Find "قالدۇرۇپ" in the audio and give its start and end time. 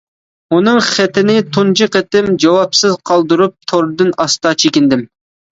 3.11-3.71